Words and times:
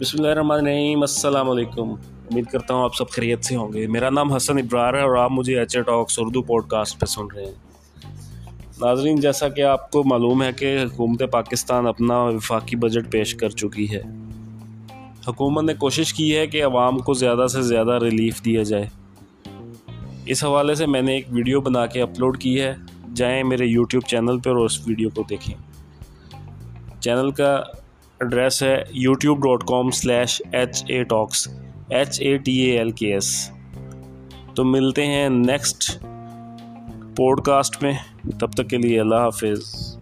بسم 0.00 0.18
اللہ 0.18 0.30
الرحمن 0.30 0.56
الرحیم، 0.56 1.00
السلام 1.00 1.50
علیکم۔ 1.50 1.90
امید 1.90 2.44
کرتا 2.46 2.74
ہوں 2.74 2.84
آپ 2.84 2.96
سب 2.96 3.10
خیریت 3.10 3.44
سے 3.44 3.56
ہوں 3.56 3.72
گے۔ 3.72 3.86
میرا 3.86 4.10
نام 4.10 4.32
حسن 4.32 4.58
ابرار 4.58 4.94
ہے 4.94 5.00
اور 5.00 5.16
آپ 5.16 5.32
مجھے 5.32 5.58
H 5.58 5.76
A 5.76 5.82
talks 5.82 6.18
Urdu 6.18 6.42
podcast 6.68 7.00
پہ 7.00 7.06
سن 7.06 7.26
رہے 7.34 7.44
ہیں۔ 7.44 7.52
ناظرین، 8.80 9.20
جیسا 9.20 9.48
کہ 9.48 9.62
آپ 9.62 9.90
کو 9.90 10.02
معلوم 10.04 10.42
ہے 10.42 10.52
کہ 10.52 10.78
حکومت 10.84 11.22
پاکستان 11.30 11.86
اپنا 11.86 12.22
وفاقی 12.22 12.76
بجٹ 12.76 13.12
پیش 13.12 13.34
کر 13.34 13.48
چکی 13.48 13.96
ہے۔ 13.96 14.02
حکومت 15.28 15.64
نے 15.64 15.74
کوشش 15.74 16.14
کی 16.14 16.36
ہے 16.36 16.46
کہ 16.46 16.64
عوام 16.64 16.98
کو 16.98 17.12
زیادہ 17.12 17.46
سے 17.46 17.62
زیادہ 17.62 17.98
ریلیف 18.02 18.44
دیا 18.44 18.62
جائے۔ 18.62 18.86
اس 20.26 20.44
حوالے 20.44 20.74
سے 20.74 20.86
میں 20.86 21.02
نے 21.02 21.14
ایک 21.14 21.26
ویڈیو 21.30 21.60
بنا 21.60 21.86
کے 21.86 22.02
اپلوڈ 22.02 22.38
کی 22.38 22.60
ہے۔ 22.60 22.74
جائیں 23.14 23.44
میرے 23.44 23.66
یوٹیوب 23.66 24.02
چینل 24.06 24.38
پر 24.38 24.50
اور 24.50 24.64
اس 24.64 24.88
ویڈیو 24.88 25.08
کو 25.10 25.22
دیکھیں۔ 25.30 25.54
چینل 27.00 27.30
کا 27.30 27.62
ایڈریس 28.20 28.62
ہے 28.62 28.82
YouTube 28.90 29.38
dot 29.38 29.62
com 29.64 29.90
slash 29.90 30.42
H 30.52 30.82
A 30.88 31.02
talks 31.04 31.48
H 31.88 32.20
A 32.20 32.36
T 32.36 32.56
A 32.58 32.78
L 32.78 32.90
K 32.90 33.12
S 33.12 33.50
تو 34.54 34.64
ملتے 34.64 35.06
ہیں 35.06 35.28
نیکسٹ 35.28 35.90
پوڈ 37.16 37.40
کاسٹ 37.44 37.82
میں. 37.82 37.92
تب 38.40 38.52
تک 38.52 38.68
کے 38.70 38.76
لیے 38.76 39.00
اللہ 39.00 39.14
حافظ. 39.14 39.96